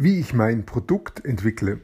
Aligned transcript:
wie 0.00 0.20
ich 0.20 0.32
mein 0.32 0.64
Produkt 0.64 1.24
entwickle. 1.24 1.80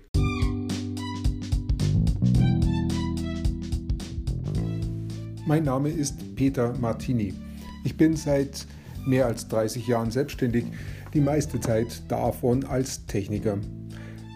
Mein 5.48 5.64
Name 5.64 5.88
ist 5.88 6.36
Peter 6.36 6.78
Martini. 6.78 7.34
Ich 7.82 7.96
bin 7.96 8.14
seit 8.14 8.68
mehr 9.04 9.26
als 9.26 9.48
30 9.48 9.88
Jahren 9.88 10.12
selbstständig, 10.12 10.64
die 11.12 11.20
meiste 11.20 11.58
Zeit 11.58 12.02
davon 12.06 12.62
als 12.64 13.04
Techniker. 13.06 13.58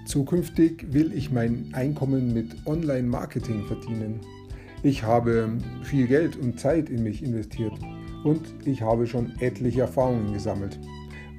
Zukünftig 0.06 0.92
will 0.92 1.12
ich 1.12 1.30
mein 1.30 1.68
Einkommen 1.72 2.34
mit 2.34 2.56
Online-Marketing 2.66 3.64
verdienen. 3.68 4.18
Ich 4.82 5.04
habe 5.04 5.56
viel 5.84 6.08
Geld 6.08 6.34
und 6.34 6.58
Zeit 6.58 6.90
in 6.90 7.04
mich 7.04 7.22
investiert 7.22 7.74
und 8.24 8.42
ich 8.64 8.82
habe 8.82 9.06
schon 9.06 9.38
etliche 9.38 9.82
Erfahrungen 9.82 10.32
gesammelt. 10.32 10.80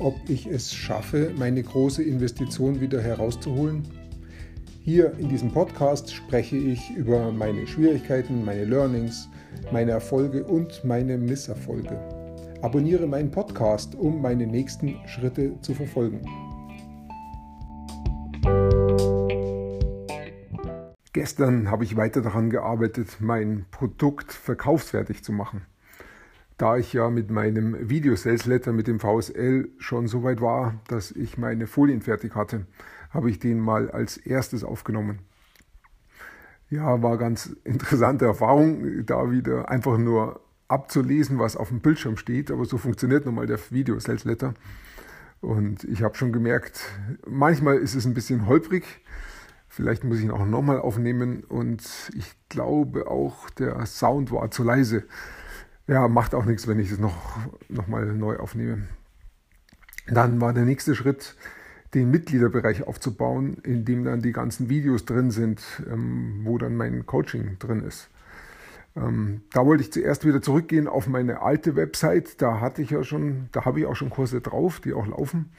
Ob 0.01 0.15
ich 0.29 0.47
es 0.47 0.73
schaffe, 0.73 1.33
meine 1.37 1.61
große 1.61 2.01
Investition 2.01 2.79
wieder 2.79 3.01
herauszuholen? 3.01 3.83
Hier 4.81 5.11
in 5.19 5.27
diesem 5.27 5.51
Podcast 5.51 6.13
spreche 6.13 6.55
ich 6.55 6.89
über 6.91 7.33
meine 7.33 7.67
Schwierigkeiten, 7.67 8.45
meine 8.45 8.63
Learnings, 8.63 9.27
meine 9.73 9.91
Erfolge 9.91 10.45
und 10.45 10.85
meine 10.85 11.17
Misserfolge. 11.17 11.99
Abonniere 12.61 13.07
meinen 13.07 13.29
Podcast, 13.29 13.93
um 13.93 14.21
meine 14.21 14.47
nächsten 14.47 14.95
Schritte 15.05 15.59
zu 15.61 15.73
verfolgen. 15.73 16.21
Gestern 21.11 21.69
habe 21.69 21.83
ich 21.83 21.97
weiter 21.97 22.21
daran 22.21 22.49
gearbeitet, 22.49 23.17
mein 23.19 23.65
Produkt 23.69 24.31
verkaufsfertig 24.31 25.25
zu 25.25 25.33
machen. 25.33 25.65
Da 26.59 26.75
ich 26.75 26.91
ja 26.91 27.09
mit 27.09 27.31
meinem 27.31 27.89
Video-Sales-Letter 27.89 28.73
mit 28.73 28.87
dem 28.87 28.99
VSL 28.99 29.69
schon 29.77 30.09
so 30.09 30.23
weit 30.23 30.41
war, 30.41 30.75
dass 30.89 31.09
ich 31.09 31.37
meine 31.37 31.67
Folien 31.67 32.01
fertig 32.01 32.35
hatte, 32.35 32.65
habe 33.11 33.29
ich 33.29 33.39
den 33.39 33.61
mal 33.61 33.89
als 33.89 34.17
erstes 34.17 34.65
aufgenommen. 34.65 35.19
Ja, 36.69 37.01
war 37.01 37.17
ganz 37.17 37.55
interessante 37.63 38.25
Erfahrung, 38.25 39.05
da 39.05 39.31
wieder 39.31 39.69
einfach 39.69 39.97
nur 39.97 40.41
abzulesen, 40.67 41.39
was 41.39 41.55
auf 41.55 41.69
dem 41.69 41.79
Bildschirm 41.79 42.17
steht. 42.17 42.51
Aber 42.51 42.65
so 42.65 42.77
funktioniert 42.77 43.25
nun 43.25 43.35
mal 43.35 43.47
der 43.47 43.59
Video-Sales 43.71 44.25
Letter. 44.25 44.53
Und 45.39 45.85
ich 45.85 46.03
habe 46.03 46.17
schon 46.17 46.33
gemerkt, 46.33 46.81
manchmal 47.25 47.77
ist 47.77 47.95
es 47.95 48.05
ein 48.05 48.13
bisschen 48.13 48.47
holprig. 48.47 48.83
Vielleicht 49.69 50.03
muss 50.03 50.17
ich 50.17 50.25
ihn 50.25 50.31
auch 50.31 50.45
nochmal 50.45 50.81
aufnehmen. 50.81 51.41
Und 51.45 52.11
ich 52.17 52.35
glaube 52.49 53.07
auch, 53.07 53.49
der 53.51 53.85
Sound 53.85 54.33
war 54.33 54.51
zu 54.51 54.63
leise. 54.63 55.05
Ja, 55.89 56.07
macht 56.07 56.35
auch 56.35 56.45
nichts, 56.45 56.67
wenn 56.67 56.77
ich 56.77 56.91
es 56.91 56.99
noch, 56.99 57.35
noch 57.67 57.87
mal 57.87 58.05
neu 58.05 58.37
aufnehme. 58.37 58.83
Dann 60.07 60.39
war 60.39 60.53
der 60.53 60.63
nächste 60.63 60.93
Schritt, 60.93 61.35
den 61.95 62.11
Mitgliederbereich 62.11 62.85
aufzubauen, 62.85 63.57
in 63.63 63.85
dem 63.85 64.03
dann 64.03 64.21
die 64.21 64.31
ganzen 64.31 64.69
Videos 64.69 65.05
drin 65.05 65.31
sind, 65.31 65.63
ähm, 65.91 66.41
wo 66.43 66.59
dann 66.59 66.75
mein 66.75 67.07
Coaching 67.07 67.57
drin 67.57 67.81
ist. 67.81 68.07
Ähm, 68.95 69.41
da 69.51 69.65
wollte 69.65 69.81
ich 69.81 69.91
zuerst 69.91 70.27
wieder 70.27 70.43
zurückgehen 70.43 70.87
auf 70.87 71.07
meine 71.07 71.41
alte 71.41 71.75
Website. 71.75 72.39
Da 72.39 72.59
hatte 72.59 72.83
ich 72.83 72.91
ja 72.91 73.03
schon, 73.03 73.49
da 73.51 73.65
habe 73.65 73.79
ich 73.79 73.87
auch 73.87 73.95
schon 73.95 74.11
Kurse 74.11 74.41
drauf, 74.41 74.81
die 74.81 74.93
auch 74.93 75.07
laufen. 75.07 75.49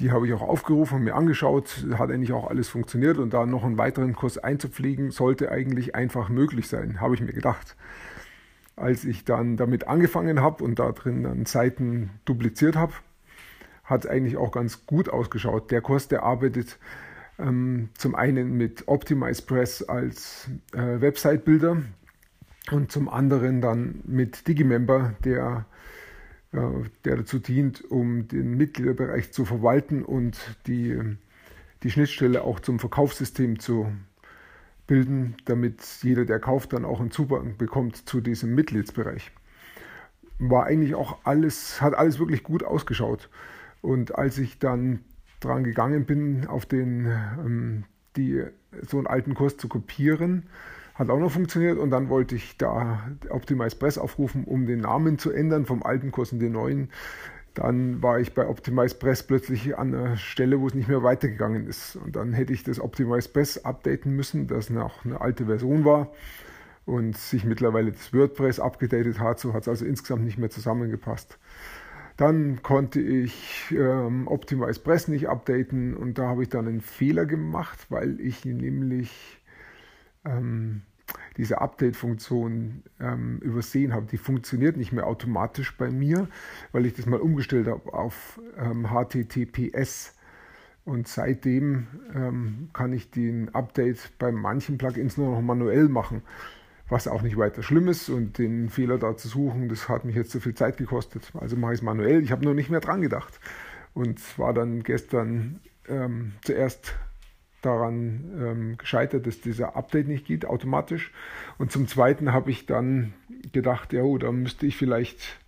Die 0.00 0.10
habe 0.10 0.26
ich 0.26 0.32
auch 0.32 0.42
aufgerufen 0.42 0.96
und 0.96 1.04
mir 1.04 1.14
angeschaut. 1.14 1.86
Hat 1.92 2.10
eigentlich 2.10 2.32
auch 2.32 2.50
alles 2.50 2.68
funktioniert 2.68 3.18
und 3.18 3.32
da 3.32 3.46
noch 3.46 3.62
einen 3.62 3.78
weiteren 3.78 4.14
Kurs 4.14 4.36
einzupflegen, 4.36 5.12
sollte 5.12 5.52
eigentlich 5.52 5.94
einfach 5.94 6.28
möglich 6.28 6.66
sein, 6.66 7.00
habe 7.00 7.14
ich 7.14 7.20
mir 7.20 7.32
gedacht. 7.32 7.76
Als 8.76 9.04
ich 9.04 9.24
dann 9.24 9.56
damit 9.56 9.86
angefangen 9.86 10.40
habe 10.40 10.64
und 10.64 10.78
da 10.78 10.90
drin 10.92 11.22
dann 11.22 11.46
Seiten 11.46 12.10
dupliziert 12.24 12.76
habe, 12.76 12.92
hat 13.84 14.04
es 14.04 14.10
eigentlich 14.10 14.36
auch 14.36 14.50
ganz 14.50 14.86
gut 14.86 15.08
ausgeschaut. 15.08 15.70
Der 15.70 15.80
Kurs, 15.80 16.08
der 16.08 16.22
arbeitet 16.22 16.78
ähm, 17.38 17.90
zum 17.96 18.14
einen 18.14 18.56
mit 18.56 18.88
Optimize 18.88 19.42
Press 19.42 19.82
als 19.82 20.48
äh, 20.72 21.00
Website-Bilder 21.00 21.82
und 22.70 22.90
zum 22.90 23.08
anderen 23.08 23.60
dann 23.60 24.00
mit 24.06 24.48
Digimember, 24.48 25.14
der, 25.24 25.66
äh, 26.52 26.58
der 27.04 27.16
dazu 27.16 27.38
dient, 27.38 27.84
um 27.90 28.28
den 28.28 28.56
Mitgliederbereich 28.56 29.32
zu 29.32 29.44
verwalten 29.44 30.04
und 30.04 30.38
die, 30.66 30.98
die 31.82 31.90
Schnittstelle 31.90 32.42
auch 32.42 32.60
zum 32.60 32.78
Verkaufssystem 32.78 33.58
zu 33.58 33.92
bilden, 34.86 35.36
damit 35.44 35.82
jeder, 36.02 36.24
der 36.24 36.40
kauft, 36.40 36.72
dann 36.72 36.84
auch 36.84 37.00
einen 37.00 37.10
Zugang 37.10 37.56
bekommt 37.56 38.08
zu 38.08 38.20
diesem 38.20 38.54
Mitgliedsbereich. 38.54 39.32
War 40.38 40.66
eigentlich 40.66 40.94
auch 40.94 41.18
alles, 41.24 41.80
hat 41.80 41.94
alles 41.94 42.18
wirklich 42.18 42.42
gut 42.42 42.64
ausgeschaut. 42.64 43.28
Und 43.82 44.14
als 44.14 44.38
ich 44.38 44.58
dann 44.58 45.00
dran 45.40 45.64
gegangen 45.64 46.06
bin, 46.06 46.46
auf 46.46 46.66
den, 46.66 47.06
ähm, 47.06 47.84
die, 48.16 48.44
so 48.86 48.98
einen 48.98 49.06
alten 49.06 49.34
Kurs 49.34 49.56
zu 49.56 49.68
kopieren, 49.68 50.44
hat 50.94 51.10
auch 51.10 51.18
noch 51.18 51.32
funktioniert 51.32 51.78
und 51.78 51.90
dann 51.90 52.08
wollte 52.08 52.36
ich 52.36 52.56
da 52.56 53.10
Optimize 53.28 53.76
Press 53.76 53.98
aufrufen, 53.98 54.44
um 54.44 54.66
den 54.66 54.80
Namen 54.80 55.18
zu 55.18 55.32
ändern 55.32 55.66
vom 55.66 55.82
alten 55.82 56.12
Kurs 56.12 56.32
in 56.32 56.38
den 56.38 56.52
neuen. 56.52 56.90
Dann 57.54 58.02
war 58.02 58.18
ich 58.18 58.34
bei 58.34 58.46
Optimize 58.48 58.96
Press 58.96 59.22
plötzlich 59.22 59.78
an 59.78 59.94
einer 59.94 60.16
Stelle, 60.16 60.60
wo 60.60 60.66
es 60.66 60.74
nicht 60.74 60.88
mehr 60.88 61.04
weitergegangen 61.04 61.66
ist. 61.66 61.96
Und 61.96 62.16
dann 62.16 62.32
hätte 62.32 62.52
ich 62.52 62.64
das 62.64 62.80
Optimize 62.80 63.28
Press 63.28 63.64
updaten 63.64 64.14
müssen, 64.14 64.48
das 64.48 64.70
noch 64.70 65.04
eine 65.04 65.20
alte 65.20 65.46
Version 65.46 65.84
war 65.84 66.10
und 66.84 67.16
sich 67.16 67.44
mittlerweile 67.44 67.92
das 67.92 68.12
WordPress 68.12 68.60
abgedatet 68.60 69.20
hat. 69.20 69.38
So 69.38 69.54
hat 69.54 69.62
es 69.62 69.68
also 69.68 69.84
insgesamt 69.84 70.24
nicht 70.24 70.38
mehr 70.38 70.50
zusammengepasst. 70.50 71.38
Dann 72.16 72.62
konnte 72.62 73.00
ich 73.00 73.72
ähm, 73.76 74.28
Optimize 74.28 74.80
Press 74.80 75.08
nicht 75.08 75.28
updaten 75.28 75.96
und 75.96 76.18
da 76.18 76.28
habe 76.28 76.42
ich 76.42 76.48
dann 76.48 76.68
einen 76.68 76.80
Fehler 76.80 77.26
gemacht, 77.26 77.86
weil 77.88 78.20
ich 78.20 78.44
nämlich 78.44 79.40
ähm, 80.24 80.82
diese 81.36 81.60
Update-Funktion 81.60 82.82
ähm, 83.00 83.38
übersehen 83.38 83.92
habe. 83.92 84.06
Die 84.06 84.16
funktioniert 84.16 84.76
nicht 84.76 84.92
mehr 84.92 85.06
automatisch 85.06 85.76
bei 85.76 85.90
mir, 85.90 86.28
weil 86.72 86.86
ich 86.86 86.94
das 86.94 87.06
mal 87.06 87.20
umgestellt 87.20 87.66
habe 87.66 87.92
auf 87.92 88.40
ähm, 88.58 88.88
HTTPS. 88.88 90.14
Und 90.84 91.08
seitdem 91.08 91.86
ähm, 92.14 92.68
kann 92.72 92.92
ich 92.92 93.10
den 93.10 93.54
Update 93.54 94.18
bei 94.18 94.30
manchen 94.30 94.76
Plugins 94.76 95.16
nur 95.16 95.30
noch 95.30 95.40
manuell 95.40 95.88
machen, 95.88 96.22
was 96.88 97.08
auch 97.08 97.22
nicht 97.22 97.38
weiter 97.38 97.62
schlimm 97.62 97.88
ist. 97.88 98.10
Und 98.10 98.38
den 98.38 98.68
Fehler 98.68 98.98
da 98.98 99.16
zu 99.16 99.28
suchen, 99.28 99.68
das 99.68 99.88
hat 99.88 100.04
mich 100.04 100.14
jetzt 100.14 100.30
so 100.30 100.40
viel 100.40 100.54
Zeit 100.54 100.76
gekostet. 100.76 101.32
Also 101.40 101.56
mache 101.56 101.72
ich 101.72 101.80
es 101.80 101.82
manuell. 101.82 102.22
Ich 102.22 102.32
habe 102.32 102.44
nur 102.44 102.54
nicht 102.54 102.70
mehr 102.70 102.80
dran 102.80 103.00
gedacht. 103.00 103.40
Und 103.94 104.38
war 104.38 104.52
dann 104.52 104.82
gestern 104.82 105.60
ähm, 105.88 106.32
zuerst 106.42 106.94
daran 107.64 108.24
ähm, 108.38 108.78
gescheitert, 108.78 109.26
dass 109.26 109.40
dieser 109.40 109.76
Update 109.76 110.08
nicht 110.08 110.26
geht 110.26 110.44
automatisch. 110.44 111.12
Und 111.58 111.72
zum 111.72 111.88
Zweiten 111.88 112.32
habe 112.32 112.50
ich 112.50 112.66
dann 112.66 113.12
gedacht, 113.52 113.92
ja, 113.92 114.02
oh, 114.02 114.18
da 114.18 114.32
müsste 114.32 114.66
ich 114.66 114.76
vielleicht 114.76 115.38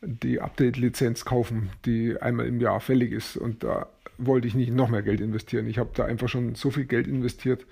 die 0.00 0.40
Update-Lizenz 0.40 1.24
kaufen, 1.24 1.70
die 1.84 2.20
einmal 2.20 2.46
im 2.46 2.60
Jahr 2.60 2.80
fällig 2.80 3.12
ist. 3.12 3.36
Und 3.36 3.62
da 3.62 3.88
wollte 4.18 4.48
ich 4.48 4.54
nicht 4.54 4.72
noch 4.72 4.88
mehr 4.88 5.02
Geld 5.02 5.20
investieren. 5.20 5.66
Ich 5.66 5.78
habe 5.78 5.90
da 5.94 6.04
einfach 6.04 6.28
schon 6.28 6.54
so 6.54 6.70
viel 6.70 6.84
Geld 6.84 7.06
investiert. 7.06 7.66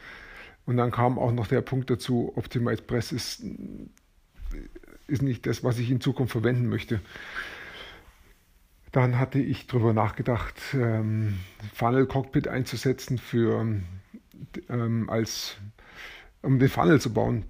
Und 0.67 0.77
dann 0.77 0.91
kam 0.91 1.19
auch 1.19 1.33
noch 1.33 1.47
der 1.47 1.63
Punkt 1.63 1.91
dazu, 1.91 2.33
Optimize 2.37 2.83
Press 2.83 3.13
ist, 3.13 3.45
ist 5.09 5.23
nicht 5.23 5.47
das, 5.47 5.65
was 5.65 5.79
ich 5.79 5.91
in 5.91 6.01
Zukunft 6.01 6.33
verwenden 6.33 6.69
möchte. 6.69 7.01
Dann 8.93 9.19
hatte 9.19 9.39
ich 9.39 9.67
darüber 9.67 9.93
nachgedacht, 9.93 10.57
ähm, 10.75 11.39
Funnel 11.75 12.07
Cockpit 12.07 12.49
einzusetzen 12.49 13.19
für 13.19 13.65
ähm, 14.69 15.11
als 15.11 15.57
um 16.43 16.59
den 16.59 16.69
Funnel 16.69 17.01
zu 17.01 17.13
bauen. 17.13 17.45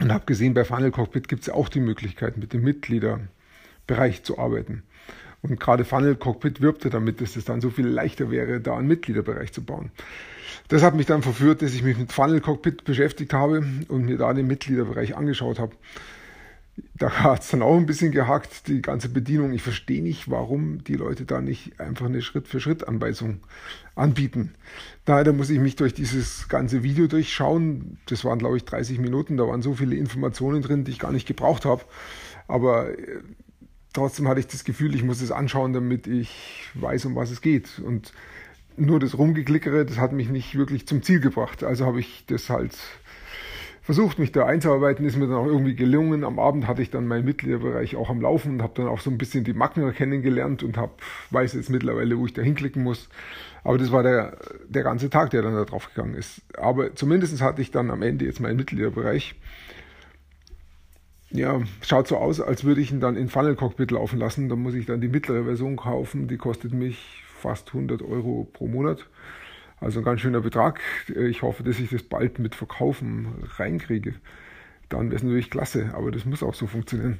Und 0.00 0.12
habe 0.12 0.26
gesehen, 0.26 0.54
bei 0.54 0.64
Funnel 0.64 0.90
Cockpit 0.90 1.28
gibt 1.28 1.42
es 1.42 1.50
auch 1.50 1.68
die 1.68 1.80
Möglichkeit, 1.80 2.36
mit 2.36 2.52
dem 2.52 2.62
Mitgliederbereich 2.62 4.24
zu 4.24 4.38
arbeiten. 4.38 4.82
Und 5.42 5.60
gerade 5.60 5.84
Funnel 5.84 6.16
Cockpit 6.16 6.60
wirbte 6.60 6.90
damit, 6.90 7.20
dass 7.20 7.36
es 7.36 7.44
dann 7.44 7.60
so 7.60 7.70
viel 7.70 7.86
leichter 7.86 8.30
wäre, 8.30 8.60
da 8.60 8.76
einen 8.76 8.88
Mitgliederbereich 8.88 9.52
zu 9.52 9.62
bauen. 9.62 9.92
Das 10.68 10.82
hat 10.82 10.94
mich 10.94 11.06
dann 11.06 11.22
verführt, 11.22 11.62
dass 11.62 11.74
ich 11.74 11.82
mich 11.82 11.98
mit 11.98 12.12
Funnel 12.12 12.40
Cockpit 12.40 12.84
beschäftigt 12.84 13.32
habe 13.34 13.64
und 13.88 14.06
mir 14.06 14.16
da 14.16 14.32
den 14.32 14.46
Mitgliederbereich 14.46 15.16
angeschaut 15.16 15.58
habe 15.60 15.76
da 16.94 17.10
hat 17.10 17.42
es 17.42 17.50
dann 17.50 17.62
auch 17.62 17.76
ein 17.76 17.86
bisschen 17.86 18.10
gehackt, 18.10 18.66
die 18.66 18.82
ganze 18.82 19.08
Bedienung. 19.08 19.52
Ich 19.52 19.62
verstehe 19.62 20.02
nicht, 20.02 20.30
warum 20.30 20.82
die 20.84 20.94
Leute 20.94 21.24
da 21.24 21.40
nicht 21.40 21.80
einfach 21.80 22.06
eine 22.06 22.22
Schritt-für-Schritt-Anweisung 22.22 23.40
anbieten. 23.94 24.54
Daher 25.04 25.32
muss 25.32 25.50
ich 25.50 25.60
mich 25.60 25.76
durch 25.76 25.94
dieses 25.94 26.48
ganze 26.48 26.82
Video 26.82 27.06
durchschauen. 27.06 27.98
Das 28.06 28.24
waren, 28.24 28.38
glaube 28.38 28.56
ich, 28.56 28.64
30 28.64 28.98
Minuten. 28.98 29.36
Da 29.36 29.46
waren 29.46 29.62
so 29.62 29.74
viele 29.74 29.96
Informationen 29.96 30.62
drin, 30.62 30.84
die 30.84 30.92
ich 30.92 30.98
gar 30.98 31.12
nicht 31.12 31.28
gebraucht 31.28 31.64
habe. 31.64 31.82
Aber 32.48 32.90
äh, 32.90 33.20
trotzdem 33.92 34.26
hatte 34.26 34.40
ich 34.40 34.48
das 34.48 34.64
Gefühl, 34.64 34.94
ich 34.94 35.04
muss 35.04 35.20
es 35.20 35.30
anschauen, 35.30 35.72
damit 35.72 36.06
ich 36.06 36.70
weiß, 36.74 37.04
um 37.06 37.14
was 37.14 37.30
es 37.30 37.40
geht. 37.40 37.78
Und 37.78 38.12
nur 38.76 38.98
das 38.98 39.16
Rumgeklickere, 39.16 39.84
das 39.84 39.98
hat 39.98 40.12
mich 40.12 40.28
nicht 40.28 40.56
wirklich 40.56 40.86
zum 40.86 41.02
Ziel 41.02 41.20
gebracht. 41.20 41.62
Also 41.62 41.86
habe 41.86 42.00
ich 42.00 42.24
das 42.26 42.50
halt 42.50 42.76
versucht, 43.84 44.18
mich 44.18 44.32
da 44.32 44.46
einzuarbeiten, 44.46 45.04
ist 45.04 45.16
mir 45.16 45.26
dann 45.26 45.36
auch 45.36 45.46
irgendwie 45.46 45.76
gelungen. 45.76 46.24
Am 46.24 46.38
Abend 46.38 46.66
hatte 46.66 46.80
ich 46.80 46.90
dann 46.90 47.06
meinen 47.06 47.26
Mitgliederbereich 47.26 47.96
auch 47.96 48.08
am 48.08 48.22
Laufen 48.22 48.52
und 48.52 48.62
habe 48.62 48.72
dann 48.76 48.88
auch 48.88 48.98
so 48.98 49.10
ein 49.10 49.18
bisschen 49.18 49.44
die 49.44 49.52
Magner 49.52 49.92
kennengelernt 49.92 50.62
und 50.62 50.78
hab, 50.78 51.02
weiß 51.30 51.52
jetzt 51.52 51.68
mittlerweile, 51.68 52.18
wo 52.18 52.24
ich 52.24 52.32
da 52.32 52.40
hinklicken 52.40 52.82
muss. 52.82 53.10
Aber 53.62 53.76
das 53.76 53.92
war 53.92 54.02
der, 54.02 54.38
der 54.66 54.84
ganze 54.84 55.10
Tag, 55.10 55.30
der 55.30 55.42
dann 55.42 55.54
da 55.54 55.66
drauf 55.66 55.90
gegangen 55.94 56.14
ist. 56.14 56.40
Aber 56.56 56.94
zumindest 56.94 57.42
hatte 57.42 57.60
ich 57.60 57.70
dann 57.70 57.90
am 57.90 58.00
Ende 58.00 58.24
jetzt 58.24 58.40
meinen 58.40 58.56
Mitgliederbereich. 58.56 59.34
Ja, 61.30 61.60
schaut 61.82 62.08
so 62.08 62.16
aus, 62.16 62.40
als 62.40 62.64
würde 62.64 62.80
ich 62.80 62.90
ihn 62.90 63.00
dann 63.00 63.16
in 63.16 63.28
Funnel 63.28 63.54
Cockpit 63.54 63.90
laufen 63.90 64.18
lassen. 64.18 64.48
Da 64.48 64.56
muss 64.56 64.74
ich 64.74 64.86
dann 64.86 65.02
die 65.02 65.08
mittlere 65.08 65.44
Version 65.44 65.76
kaufen. 65.76 66.26
Die 66.26 66.38
kostet 66.38 66.72
mich 66.72 67.22
fast 67.36 67.68
100 67.68 68.00
Euro 68.00 68.48
pro 68.50 68.66
Monat. 68.66 69.06
Also 69.80 70.00
ein 70.00 70.04
ganz 70.04 70.20
schöner 70.20 70.40
Betrag. 70.40 70.80
Ich 71.08 71.42
hoffe, 71.42 71.62
dass 71.62 71.78
ich 71.78 71.90
das 71.90 72.02
bald 72.02 72.38
mit 72.38 72.54
Verkaufen 72.54 73.44
reinkriege. 73.56 74.14
Dann 74.88 75.06
wäre 75.06 75.16
es 75.16 75.22
natürlich 75.22 75.50
klasse, 75.50 75.92
aber 75.94 76.10
das 76.10 76.24
muss 76.24 76.42
auch 76.42 76.54
so 76.54 76.66
funktionieren. 76.66 77.18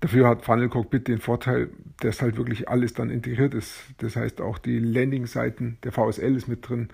Dafür 0.00 0.28
hat 0.28 0.44
Funnel 0.44 0.68
Cockpit 0.68 1.08
den 1.08 1.18
Vorteil, 1.18 1.70
dass 2.00 2.22
halt 2.22 2.36
wirklich 2.36 2.68
alles 2.68 2.94
dann 2.94 3.10
integriert 3.10 3.54
ist. 3.54 3.80
Das 3.98 4.14
heißt, 4.14 4.40
auch 4.40 4.58
die 4.58 4.78
Landing-Seiten, 4.78 5.78
der 5.82 5.90
VSL 5.90 6.36
ist 6.36 6.46
mit 6.46 6.68
drin 6.68 6.88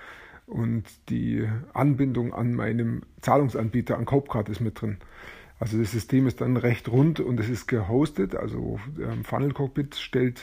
und 0.46 0.84
die 1.10 1.46
Anbindung 1.74 2.32
an 2.32 2.54
meinem 2.54 3.02
Zahlungsanbieter, 3.20 3.98
an 3.98 4.06
Copecard 4.06 4.48
ist 4.48 4.60
mit 4.60 4.80
drin. 4.80 4.98
Also 5.58 5.78
das 5.78 5.92
System 5.92 6.26
ist 6.26 6.40
dann 6.40 6.56
recht 6.56 6.88
rund 6.88 7.20
und 7.20 7.38
es 7.40 7.48
ist 7.48 7.66
gehostet. 7.66 8.34
Also 8.34 8.80
ähm, 8.98 9.24
Funnel 9.24 9.52
Cockpit 9.52 9.94
stellt 9.96 10.42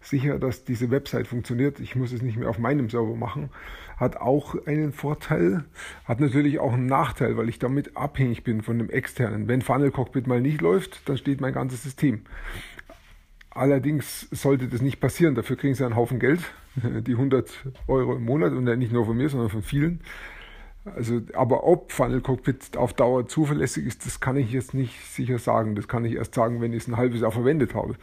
sicher, 0.00 0.38
dass 0.38 0.64
diese 0.64 0.90
Website 0.90 1.26
funktioniert. 1.26 1.80
Ich 1.80 1.96
muss 1.96 2.12
es 2.12 2.22
nicht 2.22 2.36
mehr 2.36 2.48
auf 2.48 2.58
meinem 2.58 2.88
Server 2.88 3.16
machen. 3.16 3.50
Hat 3.96 4.16
auch 4.16 4.54
einen 4.66 4.92
Vorteil, 4.92 5.64
hat 6.04 6.20
natürlich 6.20 6.60
auch 6.60 6.72
einen 6.72 6.86
Nachteil, 6.86 7.36
weil 7.36 7.48
ich 7.48 7.58
damit 7.58 7.96
abhängig 7.96 8.44
bin 8.44 8.62
von 8.62 8.78
dem 8.78 8.90
externen. 8.90 9.48
Wenn 9.48 9.62
Funnel 9.62 9.90
Cockpit 9.90 10.26
mal 10.26 10.40
nicht 10.40 10.60
läuft, 10.60 11.08
dann 11.08 11.18
steht 11.18 11.40
mein 11.40 11.52
ganzes 11.52 11.82
System. 11.82 12.22
Allerdings 13.50 14.28
sollte 14.30 14.68
das 14.68 14.82
nicht 14.82 15.00
passieren. 15.00 15.34
Dafür 15.34 15.56
kriegen 15.56 15.74
sie 15.74 15.84
einen 15.84 15.96
Haufen 15.96 16.20
Geld, 16.20 16.40
die 16.76 17.12
100 17.12 17.50
Euro 17.88 18.14
im 18.14 18.24
Monat 18.24 18.52
und 18.52 18.64
nicht 18.78 18.92
nur 18.92 19.04
von 19.04 19.16
mir, 19.16 19.28
sondern 19.28 19.50
von 19.50 19.62
vielen. 19.62 20.00
Also, 20.84 21.20
aber 21.34 21.64
ob 21.64 21.92
Funnel 21.92 22.20
Cockpit 22.20 22.76
auf 22.76 22.94
Dauer 22.94 23.26
zuverlässig 23.26 23.84
ist, 23.84 24.06
das 24.06 24.20
kann 24.20 24.36
ich 24.36 24.52
jetzt 24.52 24.74
nicht 24.74 25.04
sicher 25.04 25.38
sagen. 25.38 25.74
Das 25.74 25.88
kann 25.88 26.04
ich 26.04 26.14
erst 26.14 26.34
sagen, 26.34 26.60
wenn 26.60 26.72
ich 26.72 26.84
es 26.84 26.88
ein 26.88 26.96
halbes 26.96 27.20
Jahr 27.20 27.32
verwendet 27.32 27.74
habe. 27.74 27.96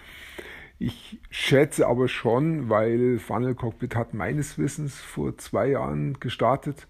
Ich 0.77 1.19
schätze 1.29 1.87
aber 1.87 2.07
schon, 2.07 2.69
weil 2.69 3.17
Funnel 3.19 3.55
Cockpit 3.55 3.95
hat 3.95 4.13
meines 4.13 4.57
Wissens 4.57 4.99
vor 4.99 5.37
zwei 5.37 5.69
Jahren 5.69 6.19
gestartet 6.19 6.87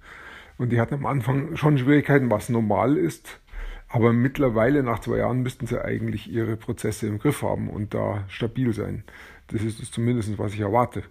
und 0.58 0.72
die 0.72 0.80
hatten 0.80 0.96
am 0.96 1.06
Anfang 1.06 1.56
schon 1.56 1.78
Schwierigkeiten, 1.78 2.32
was 2.32 2.50
normal 2.50 2.98
ist. 2.98 3.40
Aber 3.88 4.12
mittlerweile, 4.12 4.82
nach 4.82 5.00
zwei 5.00 5.18
Jahren, 5.18 5.44
müssten 5.44 5.68
sie 5.68 5.84
eigentlich 5.84 6.32
ihre 6.32 6.58
Prozesse 6.58 7.08
im 7.08 7.20
Griff 7.20 7.44
haben 7.44 7.70
und 7.70 7.94
da 7.94 8.24
stabil 8.28 8.74
sein. 8.74 9.04
Das 9.48 9.62
ist 9.62 9.82
es 9.82 9.92
zumindest, 9.92 10.38
was 10.40 10.54
ich 10.54 10.62
erwarte. 10.62 11.04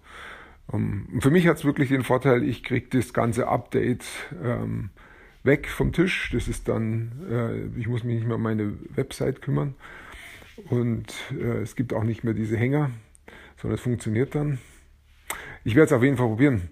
Ähm, 0.73 1.07
für 1.21 1.31
mich 1.31 1.47
hat 1.47 1.59
es 1.59 1.65
wirklich 1.65 1.91
den 1.91 2.03
Vorteil, 2.03 2.43
ich 2.43 2.65
kriege 2.65 2.89
das 2.91 3.15
ganze 3.15 3.47
Update 3.47 4.05
ähm, 4.43 4.91
weg 5.45 5.69
vom 5.69 5.93
Tisch. 5.93 6.31
Das 6.33 6.49
ist 6.49 6.69
dann, 6.69 7.13
äh, 7.31 7.79
ich 7.79 7.87
muss 7.87 8.03
mich 8.03 8.17
nicht 8.17 8.27
mehr 8.27 8.37
um 8.37 8.43
meine 8.43 8.73
Website 8.97 9.43
kümmern. 9.43 9.75
Und 10.71 11.15
äh, 11.33 11.63
es 11.63 11.77
gibt 11.77 11.93
auch 11.93 12.05
nicht 12.05 12.25
mehr 12.25 12.35
diese 12.35 12.57
Hänger, 12.57 12.91
sondern 13.57 13.77
es 13.77 13.81
funktioniert 13.81 14.35
dann. 14.35 14.59
Ich 15.65 15.75
werde 15.75 15.87
es 15.87 15.93
auf 15.93 16.03
jeden 16.03 16.17
Fall 16.17 16.29
probieren. 16.29 16.69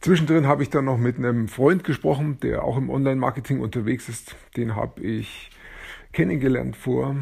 Zwischendrin 0.00 0.46
habe 0.46 0.62
ich 0.62 0.70
dann 0.70 0.86
noch 0.86 0.98
mit 0.98 1.18
einem 1.18 1.48
Freund 1.48 1.84
gesprochen, 1.84 2.38
der 2.40 2.64
auch 2.64 2.76
im 2.76 2.88
Online-Marketing 2.88 3.60
unterwegs 3.60 4.08
ist. 4.08 4.34
Den 4.56 4.74
habe 4.74 5.02
ich 5.02 5.50
kennengelernt 6.12 6.76
vor 6.76 7.14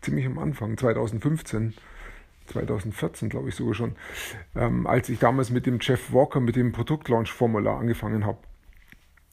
ziemlich 0.00 0.26
am 0.26 0.38
Anfang, 0.38 0.76
2015. 0.76 1.74
2014, 2.46 3.28
glaube 3.28 3.48
ich 3.48 3.54
sogar 3.54 3.74
schon, 3.74 3.94
ähm, 4.56 4.86
als 4.86 5.08
ich 5.08 5.20
damals 5.20 5.50
mit 5.50 5.64
dem 5.64 5.78
Jeff 5.80 6.12
Walker, 6.12 6.40
mit 6.40 6.56
dem 6.56 6.72
Produktlaunch-Formular 6.72 7.78
angefangen 7.78 8.26
habe. 8.26 8.38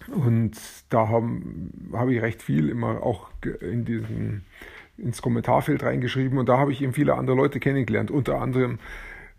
Und 0.08 0.52
da 0.90 1.10
habe 1.10 1.42
hab 1.92 2.08
ich 2.10 2.22
recht 2.22 2.42
viel 2.42 2.70
immer 2.70 3.04
auch 3.04 3.30
in 3.62 3.84
diesen 3.84 4.46
ins 5.02 5.22
Kommentarfeld 5.22 5.84
reingeschrieben 5.84 6.38
und 6.38 6.50
da 6.50 6.58
habe 6.58 6.72
ich 6.72 6.82
eben 6.82 6.94
viele 6.94 7.16
andere 7.16 7.36
Leute 7.36 7.60
kennengelernt, 7.60 8.12
unter 8.12 8.42
anderem 8.42 8.80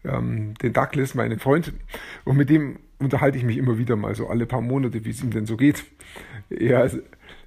ähm, 0.05 0.55
den 0.63 0.73
Douglas, 0.73 1.15
meinen 1.15 1.39
Freund. 1.39 1.73
Und 2.25 2.37
mit 2.37 2.51
dem 2.51 2.79
unterhalte 2.99 3.39
ich 3.39 3.45
mich 3.45 3.57
immer 3.57 3.79
wieder 3.79 3.97
mal 3.97 4.15
so 4.15 4.29
alle 4.29 4.47
paar 4.47 4.61
Monate, 4.61 5.05
wie 5.05 5.11
es 5.11 5.23
ihm 5.23 5.31
denn 5.31 5.47
so 5.47 5.57
geht. 5.57 5.85
Er 6.51 6.91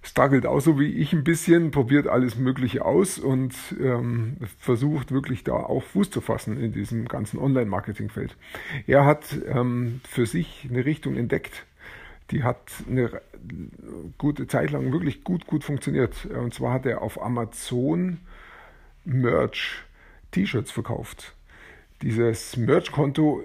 struggelt 0.01 0.45
auch 0.45 0.59
so 0.59 0.79
wie 0.79 0.87
ich 0.87 1.13
ein 1.13 1.23
bisschen, 1.23 1.71
probiert 1.71 2.07
alles 2.07 2.37
Mögliche 2.37 2.83
aus 2.83 3.19
und 3.19 3.53
ähm, 3.81 4.37
versucht 4.59 5.11
wirklich 5.11 5.43
da 5.43 5.53
auch 5.53 5.83
Fuß 5.83 6.09
zu 6.11 6.21
fassen 6.21 6.59
in 6.59 6.73
diesem 6.73 7.07
ganzen 7.07 7.39
Online-Marketing-Feld. 7.39 8.35
Er 8.87 9.05
hat 9.05 9.37
ähm, 9.47 10.01
für 10.07 10.25
sich 10.25 10.67
eine 10.69 10.85
Richtung 10.85 11.15
entdeckt, 11.15 11.65
die 12.33 12.43
hat 12.43 12.57
eine 12.89 13.21
gute 14.17 14.47
Zeit 14.47 14.71
lang 14.71 14.91
wirklich 14.91 15.23
gut, 15.23 15.45
gut 15.45 15.63
funktioniert. 15.63 16.25
Und 16.25 16.53
zwar 16.53 16.73
hat 16.73 16.85
er 16.85 17.01
auf 17.01 17.21
Amazon 17.21 18.19
Merch 19.05 19.83
T-Shirts 20.31 20.71
verkauft. 20.71 21.35
Dieses 22.01 22.57
Merch-Konto 22.57 23.43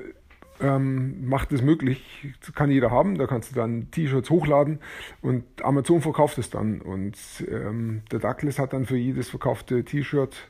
ähm, 0.61 1.29
macht 1.29 1.53
es 1.53 1.61
möglich, 1.61 2.33
kann 2.55 2.71
jeder 2.71 2.91
haben. 2.91 3.19
Da 3.19 3.27
kannst 3.27 3.51
du 3.51 3.55
dann 3.57 3.91
T-Shirts 3.91 4.31
hochladen 4.31 4.79
und 5.21 5.45
Amazon 5.63 6.01
verkauft 6.01 6.39
es 6.39 6.49
dann. 6.49 6.81
Und 6.81 7.17
ähm, 7.47 8.03
der 8.11 8.21
Douglas 8.21 8.59
hat 8.59 8.73
dann 8.73 8.87
für 8.87 8.97
jedes 8.97 9.29
verkaufte 9.29 9.85
T-Shirt 9.85 10.49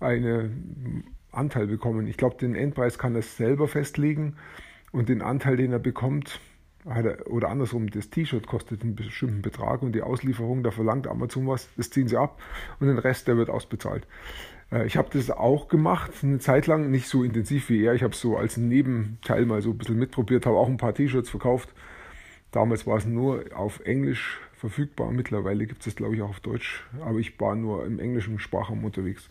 einen 0.00 1.04
Anteil 1.32 1.66
bekommen. 1.66 2.06
Ich 2.06 2.18
glaube, 2.18 2.36
den 2.36 2.54
Endpreis 2.54 2.98
kann 2.98 3.14
er 3.14 3.22
selber 3.22 3.68
festlegen 3.68 4.36
und 4.92 5.08
den 5.08 5.22
Anteil, 5.22 5.56
den 5.56 5.72
er 5.72 5.78
bekommt, 5.78 6.40
oder 6.84 7.50
andersrum, 7.50 7.90
das 7.90 8.10
T-Shirt 8.10 8.46
kostet 8.46 8.82
einen 8.82 8.94
bestimmten 8.94 9.42
Betrag 9.42 9.82
und 9.82 9.92
die 9.92 10.02
Auslieferung, 10.02 10.62
da 10.62 10.70
verlangt 10.70 11.06
Amazon 11.06 11.46
was, 11.46 11.68
das 11.76 11.90
ziehen 11.90 12.08
sie 12.08 12.16
ab 12.16 12.40
und 12.78 12.86
den 12.86 12.98
Rest, 12.98 13.28
der 13.28 13.36
wird 13.36 13.50
ausbezahlt. 13.50 14.06
Äh, 14.72 14.86
ich 14.86 14.96
habe 14.96 15.08
das 15.12 15.30
auch 15.30 15.68
gemacht, 15.68 16.12
eine 16.22 16.38
Zeit 16.38 16.66
lang, 16.66 16.90
nicht 16.90 17.08
so 17.08 17.22
intensiv 17.22 17.68
wie 17.68 17.84
er. 17.84 17.94
Ich 17.94 18.02
habe 18.02 18.14
es 18.14 18.20
so 18.20 18.36
als 18.36 18.56
Nebenteil 18.56 19.46
mal 19.46 19.62
so 19.62 19.70
ein 19.70 19.78
bisschen 19.78 19.98
mitprobiert, 19.98 20.46
habe 20.46 20.56
auch 20.56 20.68
ein 20.68 20.78
paar 20.78 20.94
T-Shirts 20.94 21.30
verkauft. 21.30 21.72
Damals 22.50 22.86
war 22.86 22.96
es 22.96 23.04
nur 23.04 23.44
auf 23.54 23.80
Englisch 23.80 24.40
verfügbar. 24.54 25.12
Mittlerweile 25.12 25.66
gibt 25.66 25.80
es 25.80 25.84
das, 25.86 25.96
glaube 25.96 26.16
ich, 26.16 26.22
auch 26.22 26.30
auf 26.30 26.40
Deutsch. 26.40 26.84
Aber 27.00 27.18
ich 27.18 27.38
war 27.38 27.54
nur 27.54 27.86
im 27.86 27.98
englischen 27.98 28.38
Sprachraum 28.38 28.84
unterwegs. 28.84 29.30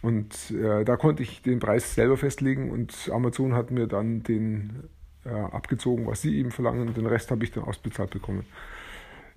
Und 0.00 0.52
äh, 0.52 0.84
da 0.84 0.96
konnte 0.96 1.22
ich 1.22 1.42
den 1.42 1.58
Preis 1.58 1.94
selber 1.94 2.16
festlegen 2.16 2.70
und 2.70 3.10
Amazon 3.12 3.54
hat 3.54 3.72
mir 3.72 3.88
dann 3.88 4.22
den 4.22 4.84
äh, 5.26 5.54
abgezogen, 5.54 6.06
was 6.06 6.22
sie 6.22 6.38
eben 6.38 6.50
verlangen. 6.50 6.94
Den 6.94 7.06
Rest 7.06 7.30
habe 7.30 7.44
ich 7.44 7.52
dann 7.52 7.64
ausbezahlt 7.64 8.10
bekommen. 8.10 8.44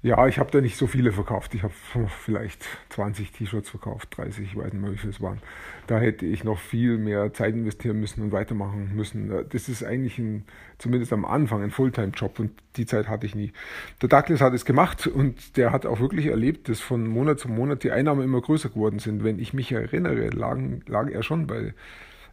Ja, 0.02 0.28
ich 0.28 0.40
habe 0.40 0.50
da 0.50 0.62
nicht 0.62 0.78
so 0.78 0.88
viele 0.88 1.12
verkauft. 1.12 1.54
Ich 1.56 1.64
habe 1.64 1.74
vielleicht 2.24 2.64
20 2.90 3.34
T-Shirts 3.34 3.70
verkauft, 3.70 4.18
30, 4.18 4.46
ich 4.46 4.56
weiß 4.56 4.72
nicht 4.72 4.82
mehr, 4.82 4.94
wie 4.94 4.98
viele 4.98 5.12
es 5.12 5.20
waren. 5.20 5.40
Da 5.88 6.00
hätte 6.00 6.26
ich 6.26 6.46
noch 6.46 6.58
viel 6.58 6.98
mehr 6.98 7.34
Zeit 7.34 7.54
investieren 7.54 8.00
müssen 8.00 8.22
und 8.22 8.32
weitermachen 8.32 8.96
müssen. 8.96 9.30
Das 9.50 9.68
ist 9.68 9.84
eigentlich 9.84 10.18
ein, 10.18 10.46
zumindest 10.78 11.12
am 11.12 11.26
Anfang 11.26 11.64
ein 11.64 11.72
Fulltime-Job 11.72 12.40
und 12.40 12.52
die 12.78 12.86
Zeit 12.86 13.10
hatte 13.10 13.26
ich 13.26 13.36
nie. 13.36 13.52
Der 14.02 14.08
Douglas 14.08 14.40
hat 14.40 14.54
es 14.54 14.64
gemacht 14.64 15.06
und 15.06 15.58
der 15.58 15.74
hat 15.74 15.86
auch 15.86 16.00
wirklich 16.00 16.28
erlebt, 16.28 16.70
dass 16.70 16.80
von 16.80 17.06
Monat 17.06 17.40
zu 17.40 17.50
Monat 17.50 17.84
die 17.84 17.92
Einnahmen 17.92 18.24
immer 18.24 18.40
größer 18.40 18.70
geworden 18.70 19.00
sind. 19.00 19.26
Wenn 19.26 19.38
ich 19.38 19.54
mich 19.54 19.70
erinnere, 19.74 20.30
lagen, 20.30 20.82
lag 20.88 21.10
er 21.10 21.24
schon 21.24 21.46
bei 21.46 21.74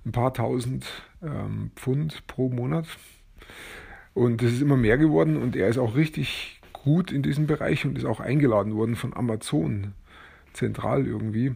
ein 0.05 0.13
paar 0.13 0.33
tausend 0.33 0.87
ähm, 1.21 1.73
Pfund 1.75 2.29
pro 2.29 2.49
Monat 2.49 2.87
und 4.15 4.43
es 4.43 4.55
ist 4.55 4.63
immer 4.63 4.77
mehr 4.77 4.99
geworden 4.99 5.37
und 5.37 5.57
er 5.57 5.69
ist 5.69 5.79
auch 5.79 5.95
richtig 5.95 6.61
gut 6.73 7.13
in 7.13 7.23
diesem 7.23 7.47
Bereich 7.47 7.85
und 7.85 7.99
ist 7.99 8.05
auch 8.05 8.21
eingeladen 8.21 8.75
worden 8.75 8.97
von 8.97 9.15
Amazon 9.15 9.93
zentral 10.53 11.07
irgendwie. 11.07 11.55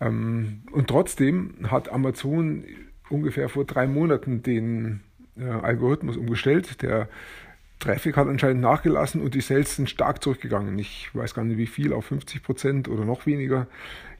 Ähm, 0.00 0.62
und 0.72 0.88
trotzdem 0.88 1.54
hat 1.68 1.90
Amazon 1.90 2.64
ungefähr 3.08 3.48
vor 3.48 3.64
drei 3.64 3.86
Monaten 3.86 4.42
den 4.42 5.00
äh, 5.36 5.44
Algorithmus 5.44 6.16
umgestellt. 6.16 6.82
Der 6.82 7.08
Traffic 7.78 8.16
hat 8.16 8.28
anscheinend 8.28 8.60
nachgelassen 8.60 9.20
und 9.20 9.34
die 9.34 9.40
Sales 9.40 9.74
sind 9.76 9.90
stark 9.90 10.22
zurückgegangen. 10.22 10.78
Ich 10.78 11.10
weiß 11.14 11.34
gar 11.34 11.44
nicht 11.44 11.58
wie 11.58 11.66
viel, 11.66 11.92
auf 11.92 12.06
50 12.06 12.42
Prozent 12.42 12.88
oder 12.88 13.04
noch 13.04 13.26
weniger. 13.26 13.66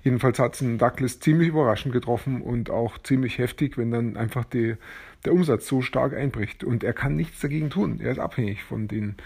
Jedenfalls 0.03 0.41
hat 0.41 0.55
es 0.55 0.63
einen 0.63 0.79
Douglas 0.79 1.21
ziemlich 1.21 1.49
überraschend 1.49 1.93
getroffen 1.93 2.43
und 2.43 2.71
auch 2.71 2.99
ziemlich 2.99 3.39
heftig, 3.39 3.79
wenn 3.79 3.93
dann 3.93 4.17
einfach 4.17 4.45
die, 4.45 4.75
der 5.25 5.33
Umsatz 5.33 5.67
so 5.67 5.83
stark 5.83 6.15
einbricht. 6.15 6.65
Und 6.65 6.85
er 6.85 6.93
kann 6.93 7.17
nichts 7.17 7.41
dagegen 7.41 7.71
tun. 7.71 8.01
Er 8.01 8.13
ist 8.13 8.19
abhängig 8.19 8.63
von, 8.63 8.89
den, 8.89 9.17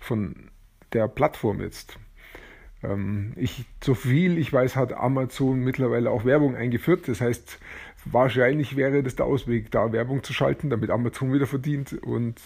von 0.00 0.50
der 0.92 1.08
Plattform 1.08 1.60
jetzt. 1.60 1.98
Ähm, 2.82 3.32
ich, 3.36 3.64
so 3.82 3.94
viel 3.94 4.38
ich 4.38 4.52
weiß, 4.52 4.76
hat 4.76 4.92
Amazon 4.92 5.60
mittlerweile 5.60 6.10
auch 6.10 6.24
Werbung 6.24 6.56
eingeführt. 6.56 7.08
Das 7.08 7.20
heißt, 7.20 7.58
wahrscheinlich 8.04 8.76
wäre 8.76 9.02
das 9.02 9.16
der 9.16 9.26
Ausweg, 9.26 9.70
da 9.70 9.92
Werbung 9.92 10.22
zu 10.22 10.32
schalten, 10.32 10.70
damit 10.70 10.90
Amazon 10.90 11.32
wieder 11.32 11.46
verdient 11.46 11.92
und 12.02 12.40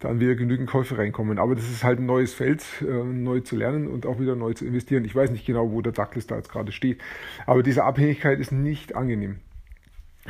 dann 0.00 0.20
wieder 0.20 0.36
genügend 0.36 0.70
Käufe 0.70 0.96
reinkommen. 0.96 1.38
Aber 1.38 1.54
das 1.54 1.68
ist 1.68 1.82
halt 1.82 1.98
ein 1.98 2.06
neues 2.06 2.32
Feld, 2.32 2.64
äh, 2.82 2.84
neu 2.84 3.40
zu 3.40 3.56
lernen 3.56 3.88
und 3.88 4.06
auch 4.06 4.20
wieder 4.20 4.36
neu 4.36 4.54
zu 4.54 4.64
investieren. 4.64 5.04
Ich 5.04 5.14
weiß 5.14 5.30
nicht 5.30 5.44
genau, 5.44 5.72
wo 5.72 5.82
der 5.82 5.92
Douglas 5.92 6.26
da 6.26 6.36
jetzt 6.36 6.50
gerade 6.50 6.72
steht, 6.72 7.00
aber 7.46 7.62
diese 7.62 7.84
Abhängigkeit 7.84 8.38
ist 8.38 8.52
nicht 8.52 8.94
angenehm. 8.94 9.40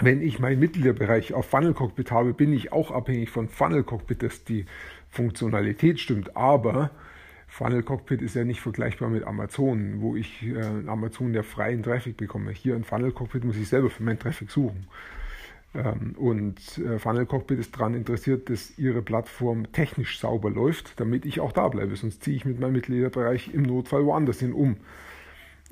Wenn 0.00 0.22
ich 0.22 0.38
meinen 0.38 0.60
Mitgliederbereich 0.60 1.34
auf 1.34 1.46
Funnel 1.46 1.74
Cockpit 1.74 2.10
habe, 2.10 2.32
bin 2.32 2.52
ich 2.52 2.72
auch 2.72 2.90
abhängig 2.90 3.30
von 3.30 3.48
Funnel 3.48 3.82
Cockpit, 3.82 4.22
dass 4.22 4.44
die 4.44 4.64
Funktionalität 5.10 5.98
stimmt. 5.98 6.36
Aber 6.36 6.90
Funnel 7.48 7.82
Cockpit 7.82 8.22
ist 8.22 8.34
ja 8.34 8.44
nicht 8.44 8.60
vergleichbar 8.60 9.08
mit 9.08 9.24
Amazon, 9.24 10.00
wo 10.00 10.14
ich 10.14 10.44
äh, 10.46 10.86
Amazon 10.86 11.32
der 11.32 11.42
freien 11.42 11.82
Traffic 11.82 12.16
bekomme. 12.16 12.52
Hier 12.52 12.76
in 12.76 12.84
Funnel 12.84 13.12
Cockpit 13.12 13.44
muss 13.44 13.56
ich 13.56 13.68
selber 13.68 13.90
für 13.90 14.02
meinen 14.02 14.18
Traffic 14.18 14.50
suchen. 14.50 14.86
Ähm, 15.74 16.14
und 16.16 16.78
äh, 16.78 16.98
Funnel 16.98 17.26
Cockpit 17.26 17.58
ist 17.58 17.74
daran 17.74 17.94
interessiert, 17.94 18.50
dass 18.50 18.78
ihre 18.78 19.02
Plattform 19.02 19.72
technisch 19.72 20.20
sauber 20.20 20.50
läuft, 20.50 21.00
damit 21.00 21.26
ich 21.26 21.40
auch 21.40 21.52
da 21.52 21.68
bleibe. 21.68 21.96
Sonst 21.96 22.22
ziehe 22.22 22.36
ich 22.36 22.44
mit 22.44 22.60
meinem 22.60 22.74
Mitgliederbereich 22.74 23.52
im 23.52 23.62
Notfall 23.62 24.04
woanders 24.04 24.40
hin 24.40 24.52
um. 24.52 24.76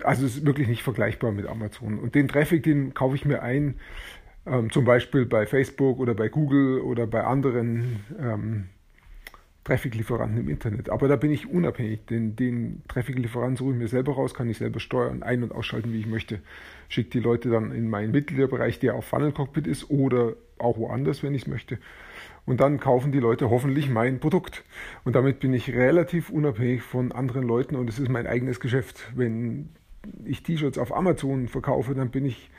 Also 0.03 0.27
es 0.27 0.37
ist 0.37 0.47
wirklich 0.47 0.69
nicht 0.69 0.83
vergleichbar 0.83 1.33
mit 1.33 1.47
Amazon. 1.47 1.99
Und 1.99 2.15
den 2.15 2.29
Traffic, 2.29 2.63
den 2.63 2.95
kaufe 2.95 3.17
ich 3.17 3.25
mir 3.25 3.43
ein, 3.43 3.77
ähm, 4.47 4.71
zum 4.71 4.85
Beispiel 4.85 5.27
bei 5.27 5.47
Facebook 5.47 5.99
oder 5.99 6.15
bei 6.15 6.29
Google 6.29 6.81
oder 6.81 7.07
bei 7.07 7.25
anderen 7.25 8.05
ähm, 8.19 8.69
Traffic-Lieferanten 9.67 10.39
im 10.39 10.49
Internet. 10.49 10.91
Aber 10.91 11.09
da 11.09 11.17
bin 11.17 11.33
ich 11.33 11.51
unabhängig, 11.51 12.07
denn 12.07 12.37
den 12.37 12.83
Traffic-Lieferanten 12.87 13.57
suche 13.57 13.73
ich 13.73 13.79
mir 13.79 13.89
selber 13.89 14.15
raus, 14.15 14.33
kann 14.33 14.49
ich 14.49 14.59
selber 14.59 14.79
steuern, 14.79 15.25
ein- 15.25 15.43
und 15.43 15.53
ausschalten, 15.53 15.93
wie 15.93 15.99
ich 15.99 16.07
möchte. 16.07 16.39
Schicke 16.89 17.11
die 17.11 17.21
Leute 17.21 17.51
dann 17.51 17.73
in 17.73 17.91
meinen 17.91 18.13
Mitgliederbereich, 18.13 18.79
der 18.79 18.95
auf 18.95 19.07
Funnel 19.07 19.33
Cockpit 19.33 19.67
ist 19.67 19.91
oder 19.91 20.35
auch 20.59 20.79
woanders, 20.79 21.25
wenn 21.25 21.35
ich 21.35 21.43
es 21.43 21.49
möchte. 21.49 21.79
Und 22.45 22.61
dann 22.61 22.79
kaufen 22.79 23.11
die 23.11 23.19
Leute 23.19 23.51
hoffentlich 23.51 23.91
mein 23.91 24.21
Produkt. 24.21 24.63
Und 25.05 25.17
damit 25.17 25.41
bin 25.41 25.53
ich 25.53 25.75
relativ 25.75 26.31
unabhängig 26.31 26.83
von 26.83 27.11
anderen 27.11 27.43
Leuten 27.43 27.75
und 27.75 27.91
es 27.91 27.99
ist 27.99 28.09
mein 28.09 28.29
eigenes 28.29 28.61
Geschäft. 28.61 29.11
Wenn 29.17 29.71
ich 30.25 30.43
T-Shirts 30.43 30.79
auf 30.79 30.95
Amazon 30.95 31.49
verkaufe, 31.49 31.95
dann 31.95 32.11
bin 32.11 32.25
ich 32.25 32.51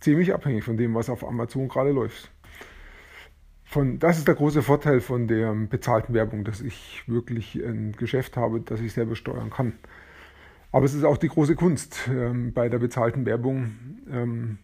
ziemlich 0.00 0.34
abhängig 0.34 0.64
von 0.64 0.76
dem, 0.76 0.94
was 0.94 1.10
auf 1.10 1.26
Amazon 1.26 1.68
gerade 1.68 1.90
läuft 1.90 2.30
von, 3.74 3.98
das 3.98 4.18
ist 4.18 4.28
der 4.28 4.36
große 4.36 4.62
Vorteil 4.62 5.00
von 5.00 5.26
der 5.26 5.52
bezahlten 5.52 6.14
Werbung, 6.14 6.44
dass 6.44 6.60
ich 6.60 7.02
wirklich 7.08 7.56
ein 7.56 7.90
Geschäft 7.92 8.36
habe, 8.36 8.60
das 8.60 8.80
ich 8.80 8.92
selber 8.92 9.16
steuern 9.16 9.50
kann. 9.50 9.72
Aber 10.70 10.84
es 10.84 10.94
ist 10.94 11.02
auch 11.02 11.16
die 11.16 11.28
große 11.28 11.56
Kunst, 11.56 12.08
ähm, 12.08 12.52
bei 12.52 12.68
der 12.68 12.78
bezahlten 12.78 13.26
Werbung 13.26 13.72
ähm, 14.10 14.58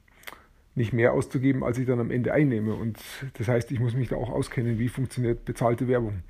nicht 0.77 0.93
mehr 0.93 1.13
auszugeben, 1.13 1.65
als 1.65 1.79
ich 1.79 1.87
dann 1.87 1.99
am 1.99 2.13
Ende 2.13 2.33
einnehme. 2.33 2.75
Und 2.75 3.01
das 3.35 3.49
heißt, 3.49 3.73
ich 3.73 3.81
muss 3.81 3.97
mich 3.97 4.09
da 4.09 4.17
auch 4.17 4.31
auskennen, 4.31 4.79
wie 4.79 4.89
funktioniert 4.89 5.45
bezahlte 5.45 5.89
Werbung. 5.89 6.23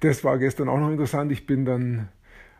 Das 0.00 0.22
war 0.22 0.36
gestern 0.38 0.68
auch 0.68 0.78
noch 0.78 0.90
interessant. 0.90 1.32
Ich 1.32 1.46
bin 1.46 1.64
dann 1.64 2.08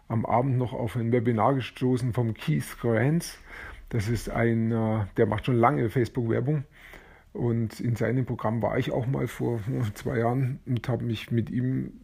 am 0.09 0.27
Abend 0.27 0.59
noch 0.59 0.73
auf 0.73 0.97
ein 0.97 1.13
Webinar 1.13 1.55
gestoßen 1.55 2.13
vom 2.13 2.35
Keith 2.35 2.79
Grants. 2.81 3.39
Das 3.89 4.09
ist 4.09 4.31
ein, 4.31 4.71
der 5.17 5.27
macht 5.27 5.47
schon 5.47 5.57
lange 5.57 5.91
Facebook-Werbung 5.91 6.65
und 7.37 7.81
in 7.81 7.97
seinem 7.97 8.25
Programm 8.25 8.63
war 8.63 8.79
ich 8.79 8.91
auch 8.91 9.07
mal 9.07 9.29
vor 9.29 9.61
zwei 9.95 10.19
Jahren 10.19 10.59
und 10.67 10.89
habe 10.89 11.05
mich 11.05 11.31
mit 11.31 11.51
ihm, 11.51 12.01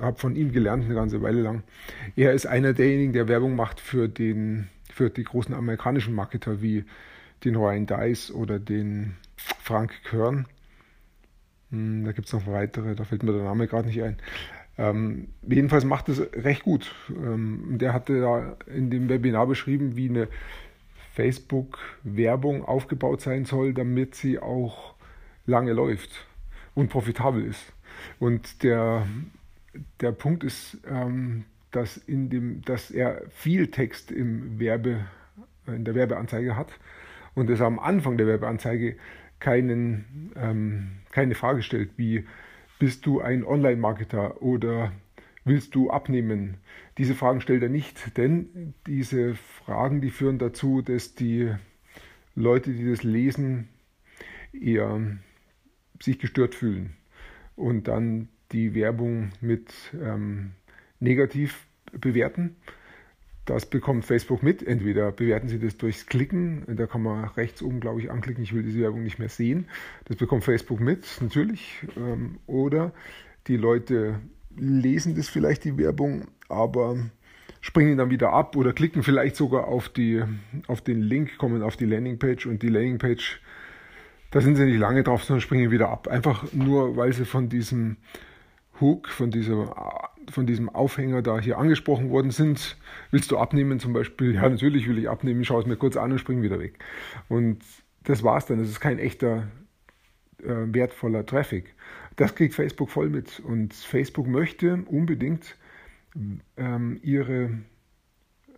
habe 0.00 0.18
von 0.18 0.36
ihm 0.36 0.52
gelernt 0.52 0.84
eine 0.84 0.94
ganze 0.94 1.22
Weile 1.22 1.40
lang. 1.40 1.62
Er 2.14 2.32
ist 2.32 2.46
einer 2.46 2.74
derjenigen, 2.74 3.12
der 3.12 3.26
Werbung 3.26 3.56
macht 3.56 3.80
für, 3.80 4.08
den, 4.08 4.68
für 4.92 5.10
die 5.10 5.24
großen 5.24 5.54
amerikanischen 5.54 6.14
Marketer 6.14 6.60
wie 6.60 6.84
den 7.44 7.56
Ryan 7.56 7.86
Dice 7.86 8.30
oder 8.30 8.58
den 8.58 9.16
Frank 9.36 10.04
Körn. 10.04 10.46
Hm, 11.70 12.04
da 12.04 12.12
gibt 12.12 12.26
es 12.26 12.32
noch 12.32 12.46
weitere, 12.46 12.94
da 12.94 13.04
fällt 13.04 13.22
mir 13.22 13.32
der 13.32 13.44
Name 13.44 13.66
gerade 13.66 13.88
nicht 13.88 14.02
ein. 14.02 14.18
Ähm, 14.78 15.28
jedenfalls 15.42 15.84
macht 15.84 16.08
es 16.08 16.20
recht 16.34 16.62
gut. 16.62 16.94
Ähm, 17.10 17.78
der 17.78 17.92
hatte 17.92 18.20
da 18.20 18.56
in 18.66 18.90
dem 18.90 19.08
Webinar 19.08 19.46
beschrieben, 19.46 19.96
wie 19.96 20.08
eine 20.08 20.28
Facebook-Werbung 21.14 22.64
aufgebaut 22.64 23.22
sein 23.22 23.46
soll, 23.46 23.72
damit 23.72 24.14
sie 24.14 24.38
auch 24.38 24.94
lange 25.46 25.72
läuft 25.72 26.26
und 26.74 26.90
profitabel 26.90 27.44
ist. 27.44 27.72
Und 28.18 28.62
der, 28.62 29.06
der 30.00 30.12
Punkt 30.12 30.44
ist, 30.44 30.78
ähm, 30.86 31.44
dass, 31.70 31.96
in 31.96 32.28
dem, 32.28 32.62
dass 32.62 32.90
er 32.90 33.22
viel 33.30 33.68
Text 33.68 34.10
im 34.10 34.58
Werbe, 34.58 35.06
in 35.66 35.84
der 35.84 35.94
Werbeanzeige 35.94 36.54
hat 36.54 36.72
und 37.34 37.48
es 37.48 37.60
am 37.60 37.78
Anfang 37.78 38.18
der 38.18 38.26
Werbeanzeige 38.26 38.96
keinen, 39.40 40.32
ähm, 40.36 40.90
keine 41.12 41.34
Frage 41.34 41.62
stellt, 41.62 41.90
wie 41.96 42.26
bist 42.78 43.06
du 43.06 43.20
ein 43.20 43.44
Online-Marketer 43.44 44.42
oder 44.42 44.92
willst 45.44 45.74
du 45.74 45.90
abnehmen? 45.90 46.58
Diese 46.98 47.14
Fragen 47.14 47.40
stellt 47.40 47.62
er 47.62 47.68
nicht, 47.68 48.16
denn 48.16 48.74
diese 48.86 49.34
Fragen, 49.34 50.00
die 50.00 50.10
führen 50.10 50.38
dazu, 50.38 50.82
dass 50.82 51.14
die 51.14 51.52
Leute, 52.34 52.72
die 52.72 52.88
das 52.88 53.02
lesen, 53.02 53.68
eher 54.52 55.00
sich 56.00 56.18
gestört 56.18 56.54
fühlen 56.54 56.96
und 57.54 57.88
dann 57.88 58.28
die 58.52 58.74
Werbung 58.74 59.30
mit 59.40 59.72
ähm, 60.00 60.52
negativ 61.00 61.66
bewerten. 61.92 62.56
Das 63.46 63.64
bekommt 63.64 64.04
Facebook 64.04 64.42
mit. 64.42 64.66
Entweder 64.66 65.12
bewerten 65.12 65.48
sie 65.48 65.58
das 65.58 65.76
durchs 65.78 66.06
Klicken, 66.06 66.64
da 66.66 66.86
kann 66.86 67.02
man 67.02 67.24
rechts 67.24 67.62
oben, 67.62 67.80
glaube 67.80 68.00
ich, 68.00 68.10
anklicken, 68.10 68.42
ich 68.42 68.52
will 68.52 68.64
diese 68.64 68.80
Werbung 68.80 69.04
nicht 69.04 69.18
mehr 69.18 69.28
sehen. 69.28 69.68
Das 70.04 70.16
bekommt 70.16 70.44
Facebook 70.44 70.80
mit, 70.80 71.06
natürlich. 71.20 71.82
Ähm, 71.96 72.38
oder 72.46 72.92
die 73.46 73.56
Leute 73.56 74.20
lesen 74.56 75.14
das 75.14 75.28
vielleicht 75.28 75.64
die 75.64 75.78
Werbung, 75.78 76.26
aber 76.48 76.96
springen 77.60 77.96
dann 77.96 78.10
wieder 78.10 78.32
ab 78.32 78.56
oder 78.56 78.72
klicken 78.72 79.04
vielleicht 79.04 79.36
sogar 79.36 79.68
auf, 79.68 79.88
die, 79.88 80.22
auf 80.66 80.80
den 80.80 81.00
Link, 81.00 81.38
kommen 81.38 81.62
auf 81.62 81.76
die 81.76 81.86
Landingpage 81.86 82.46
und 82.46 82.62
die 82.62 82.68
Landingpage, 82.68 83.40
da 84.32 84.40
sind 84.40 84.56
sie 84.56 84.64
nicht 84.64 84.78
lange 84.78 85.04
drauf, 85.04 85.22
sondern 85.22 85.40
springen 85.40 85.70
wieder 85.70 85.88
ab. 85.88 86.08
Einfach 86.08 86.52
nur, 86.52 86.96
weil 86.96 87.12
sie 87.12 87.24
von 87.24 87.48
diesem 87.48 87.96
Hook, 88.80 89.08
von, 89.08 89.30
dieser, 89.30 90.10
von 90.30 90.46
diesem 90.46 90.68
Aufhänger 90.68 91.22
da 91.22 91.38
hier 91.38 91.58
angesprochen 91.58 92.10
worden 92.10 92.30
sind. 92.30 92.76
Willst 93.10 93.30
du 93.30 93.38
abnehmen 93.38 93.80
zum 93.80 93.92
Beispiel? 93.92 94.34
Ja, 94.34 94.48
natürlich 94.48 94.88
will 94.88 94.98
ich 94.98 95.08
abnehmen, 95.08 95.44
schaue 95.44 95.62
es 95.62 95.66
mir 95.66 95.76
kurz 95.76 95.96
an 95.96 96.12
und 96.12 96.18
springe 96.18 96.42
wieder 96.42 96.58
weg. 96.58 96.78
Und 97.28 97.62
das 98.04 98.22
war's 98.22 98.46
dann. 98.46 98.58
Das 98.58 98.68
ist 98.68 98.80
kein 98.80 98.98
echter 98.98 99.48
äh, 100.42 100.54
wertvoller 100.66 101.24
Traffic. 101.26 101.74
Das 102.16 102.34
kriegt 102.34 102.54
Facebook 102.54 102.90
voll 102.90 103.08
mit. 103.08 103.40
Und 103.40 103.74
Facebook 103.74 104.26
möchte 104.26 104.84
unbedingt 104.86 105.56
ähm, 106.56 106.98
ihre 107.02 107.50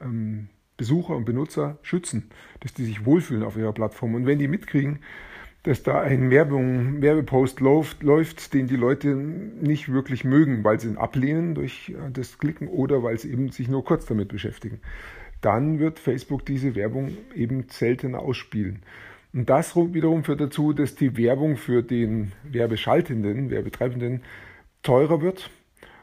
ähm, 0.01 0.49
Besucher 0.77 1.17
und 1.17 1.25
Benutzer 1.25 1.79
schützen, 1.83 2.31
dass 2.61 2.73
die 2.73 2.85
sich 2.85 3.05
wohlfühlen 3.05 3.43
auf 3.43 3.57
ihrer 3.57 3.73
Plattform. 3.73 4.15
Und 4.15 4.27
wenn 4.27 4.39
die 4.39 4.49
mitkriegen, 4.49 5.01
dass 5.65 5.83
da 5.83 6.01
ein 6.01 6.31
Werbung, 6.31 7.03
Werbepost 7.03 7.61
läuft, 7.61 8.03
läuft, 8.03 8.55
den 8.55 8.69
die 8.69 8.77
Leute 8.77 9.09
nicht 9.09 9.93
wirklich 9.93 10.25
mögen, 10.25 10.65
weil 10.65 10.79
sie 10.81 10.89
ihn 10.89 10.97
ablehnen 10.97 11.55
durch 11.55 11.91
äh, 11.91 12.11
das 12.13 12.39
Klicken 12.39 12.69
oder 12.69 13.03
weil 13.03 13.19
sie 13.19 13.31
eben 13.33 13.51
sich 13.51 13.69
nur 13.69 13.85
kurz 13.85 14.07
damit 14.07 14.29
beschäftigen, 14.29 14.81
dann 15.41 15.79
wird 15.79 15.99
Facebook 15.99 16.45
diese 16.47 16.75
Werbung 16.75 17.17
eben 17.35 17.67
seltener 17.69 18.21
ausspielen. 18.21 18.83
Und 19.33 19.51
das 19.51 19.77
wiederum 19.77 20.25
führt 20.25 20.41
dazu, 20.41 20.73
dass 20.73 20.95
die 20.95 21.17
Werbung 21.17 21.57
für 21.57 21.83
den 21.83 22.33
Werbeschaltenden, 22.45 23.51
Werbetreibenden 23.51 24.23
teurer 24.83 25.21
wird 25.21 25.51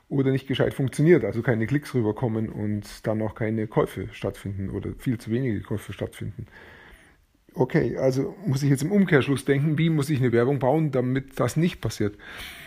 oder 0.10 0.32
nicht 0.32 0.48
gescheit 0.48 0.74
funktioniert, 0.74 1.26
also 1.26 1.42
keine 1.42 1.66
Klicks 1.66 1.94
rüberkommen 1.96 2.50
und 2.50 3.08
dann 3.08 3.22
auch 3.22 3.34
keine 3.34 3.68
Käufe 3.68 4.10
stattfinden 4.12 4.70
oder 4.70 4.92
viel 5.00 5.18
zu 5.18 5.32
wenige 5.32 5.62
Käufe 5.62 5.92
stattfinden. 5.92 6.46
Okay, 7.58 7.98
also 7.98 8.36
muss 8.46 8.64
ich 8.64 8.70
jetzt 8.70 8.84
im 8.84 8.92
Umkehrschluss 8.92 9.46
denken, 9.46 9.78
wie 9.78 9.90
muss 9.90 10.10
ich 10.10 10.20
eine 10.20 10.34
Werbung 10.34 10.60
bauen, 10.60 10.92
damit 10.92 11.40
das 11.40 11.56
nicht 11.56 11.80
passiert. 11.80 12.18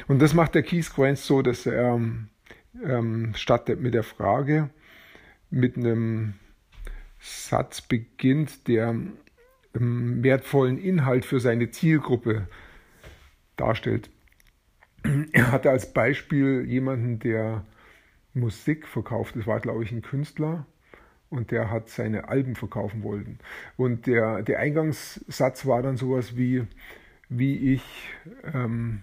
Und 0.07 0.21
das 0.23 0.33
macht 0.33 0.55
der 0.55 0.63
Keith 0.63 0.91
Grants 0.95 1.27
so, 1.27 1.43
dass 1.43 1.67
er 1.67 2.01
ähm, 2.85 3.33
statt 3.35 3.69
mit 3.81 3.93
der 3.93 4.03
Frage 4.03 4.71
mit 5.51 5.77
einem 5.77 6.35
Satz 7.21 7.83
beginnt, 7.83 8.67
der 8.67 8.97
ähm, 9.75 10.23
wertvollen 10.23 10.79
Inhalt 10.79 11.27
für 11.27 11.41
seine 11.41 11.71
Zielgruppe 11.71 12.49
darstellt. 13.57 14.11
Er 15.33 15.53
hatte 15.53 15.71
als 15.71 15.93
Beispiel 15.93 16.65
jemanden, 16.67 17.19
der 17.19 17.65
Musik 18.35 18.87
verkauft. 18.87 19.37
Das 19.37 19.47
war, 19.47 19.61
glaube 19.61 19.85
ich, 19.85 19.93
ein 19.93 20.03
Künstler 20.03 20.67
und 21.31 21.51
der 21.51 21.71
hat 21.71 21.89
seine 21.89 22.29
Alben 22.29 22.55
verkaufen 22.55 23.03
wollen. 23.03 23.39
Und 23.77 24.07
der, 24.07 24.43
der 24.43 24.59
Eingangssatz 24.59 25.67
war 25.67 25.83
dann 25.83 25.97
sowas 25.97 26.37
wie, 26.37 26.67
wie 27.29 27.75
ich, 27.75 27.83
ähm, 28.55 29.03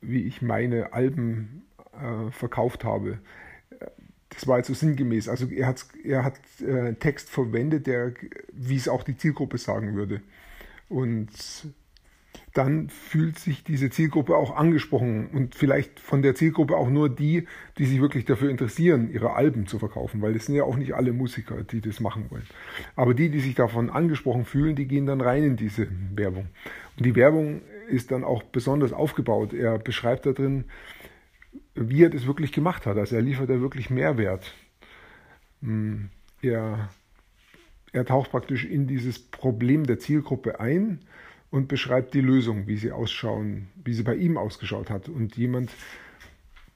wie 0.00 0.22
ich 0.22 0.42
meine 0.42 0.92
Alben 0.92 1.66
äh, 1.92 2.30
verkauft 2.30 2.84
habe 2.84 3.18
das 4.30 4.46
war 4.46 4.58
jetzt 4.58 4.68
so 4.68 4.74
sinngemäß. 4.74 5.28
Also 5.28 5.46
er 5.48 5.66
hat, 5.66 5.84
er 6.04 6.24
hat 6.24 6.38
äh, 6.60 6.94
Text 6.94 7.30
verwendet, 7.30 7.86
der, 7.86 8.12
wie 8.52 8.76
es 8.76 8.88
auch 8.88 9.02
die 9.02 9.16
Zielgruppe 9.16 9.58
sagen 9.58 9.94
würde. 9.94 10.20
Und 10.88 11.28
dann 12.54 12.88
fühlt 12.88 13.38
sich 13.38 13.62
diese 13.62 13.90
Zielgruppe 13.90 14.36
auch 14.36 14.56
angesprochen 14.56 15.28
und 15.28 15.54
vielleicht 15.54 16.00
von 16.00 16.22
der 16.22 16.34
Zielgruppe 16.34 16.76
auch 16.76 16.88
nur 16.88 17.08
die, 17.08 17.46
die 17.76 17.84
sich 17.84 18.00
wirklich 18.00 18.24
dafür 18.24 18.50
interessieren, 18.50 19.10
ihre 19.10 19.34
Alben 19.34 19.66
zu 19.66 19.78
verkaufen, 19.78 20.22
weil 20.22 20.32
das 20.32 20.46
sind 20.46 20.54
ja 20.54 20.64
auch 20.64 20.76
nicht 20.76 20.94
alle 20.94 21.12
Musiker, 21.12 21.62
die 21.62 21.80
das 21.80 22.00
machen 22.00 22.26
wollen. 22.30 22.46
Aber 22.96 23.14
die, 23.14 23.30
die 23.30 23.40
sich 23.40 23.54
davon 23.54 23.90
angesprochen 23.90 24.44
fühlen, 24.44 24.76
die 24.76 24.86
gehen 24.86 25.06
dann 25.06 25.20
rein 25.20 25.44
in 25.44 25.56
diese 25.56 25.88
Werbung. 26.14 26.48
Und 26.96 27.06
die 27.06 27.14
Werbung 27.14 27.62
ist 27.88 28.10
dann 28.10 28.24
auch 28.24 28.42
besonders 28.42 28.92
aufgebaut. 28.92 29.52
Er 29.52 29.78
beschreibt 29.78 30.26
da 30.26 30.32
drin, 30.32 30.64
wie 31.74 32.04
er 32.04 32.10
das 32.10 32.26
wirklich 32.26 32.52
gemacht 32.52 32.86
hat. 32.86 32.96
Also 32.96 33.16
er 33.16 33.22
liefert 33.22 33.50
da 33.50 33.60
wirklich 33.60 33.90
Mehrwert. 33.90 34.54
Hm, 35.62 36.10
er, 36.42 36.88
er 37.92 38.04
taucht 38.04 38.30
praktisch 38.30 38.64
in 38.64 38.86
dieses 38.86 39.18
Problem 39.18 39.84
der 39.84 39.98
Zielgruppe 39.98 40.60
ein 40.60 41.00
und 41.50 41.68
beschreibt 41.68 42.14
die 42.14 42.20
Lösung, 42.20 42.66
wie 42.66 42.76
sie 42.76 42.92
ausschauen, 42.92 43.68
wie 43.84 43.92
sie 43.92 44.02
bei 44.02 44.14
ihm 44.14 44.36
ausgeschaut 44.36 44.90
hat. 44.90 45.08
Und 45.08 45.36
jemand, 45.36 45.70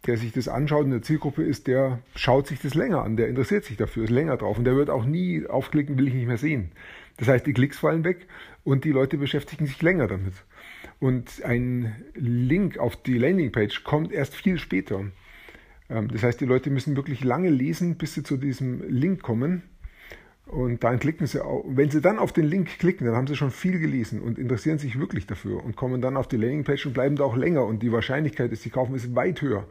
der 0.07 0.17
sich 0.17 0.33
das 0.33 0.49
anschaut 0.49 0.85
in 0.85 0.91
der 0.91 1.03
Zielgruppe 1.03 1.43
ist, 1.43 1.67
der 1.67 2.01
schaut 2.17 2.47
sich 2.47 2.61
das 2.61 2.75
länger 2.75 3.03
an, 3.03 3.17
der 3.17 3.29
interessiert 3.29 3.65
sich 3.65 3.77
dafür, 3.77 4.05
ist 4.05 4.11
länger 4.11 4.37
drauf 4.37 4.59
und 4.59 4.65
der 4.65 4.77
wird 4.77 4.91
auch 4.91 5.05
nie 5.05 5.47
aufklicken, 5.47 5.99
will 5.99 6.09
ich 6.09 6.15
nicht 6.15 6.27
mehr 6.27 6.39
sehen. 6.39 6.73
Das 7.19 7.29
heißt, 7.29 7.47
die 7.47 7.53
Klicks 7.53 7.79
fallen 7.79 8.05
weg 8.05 8.27
und 8.65 8.85
die 8.85 8.93
Leute 8.93 9.19
beschäftigen 9.19 9.67
sich 9.67 9.81
länger 9.83 10.09
damit. 10.09 10.35
Und 10.99 11.45
ein 11.45 11.95
Link 12.15 12.79
auf 12.79 12.97
die 12.97 13.19
Landingpage 13.19 13.85
kommt 13.85 14.13
erst 14.13 14.35
viel 14.35 14.59
später. 14.59 15.05
Ähm, 15.89 16.09
das 16.09 16.23
heißt, 16.23 16.41
die 16.41 16.47
Leute 16.47 16.71
müssen 16.71 16.97
wirklich 16.97 17.23
lange 17.23 17.51
lesen, 17.51 17.97
bis 17.97 18.15
sie 18.15 18.23
zu 18.23 18.37
diesem 18.37 18.83
Link 18.89 19.23
kommen. 19.23 19.63
Und 20.47 20.83
dann 20.83 20.99
klicken 20.99 21.27
sie 21.27 21.45
auch. 21.45 21.65
Wenn 21.67 21.91
sie 21.91 22.01
dann 22.01 22.19
auf 22.19 22.33
den 22.33 22.45
Link 22.45 22.79
klicken, 22.79 23.07
dann 23.07 23.15
haben 23.15 23.27
sie 23.27 23.37
schon 23.37 23.51
viel 23.51 23.79
gelesen 23.79 24.21
und 24.21 24.39
interessieren 24.39 24.79
sich 24.79 24.99
wirklich 24.99 25.27
dafür 25.27 25.65
und 25.65 25.77
kommen 25.77 26.01
dann 26.01 26.17
auf 26.17 26.29
die 26.29 26.37
Landingpage 26.37 26.87
und 26.87 26.95
bleiben 26.95 27.17
da 27.17 27.25
auch 27.25 27.37
länger. 27.37 27.65
Und 27.65 27.83
die 27.83 27.93
Wahrscheinlichkeit, 27.93 28.51
dass 28.51 28.63
sie 28.63 28.71
kaufen, 28.71 28.95
ist 28.95 29.15
weit 29.15 29.41
höher, 29.41 29.67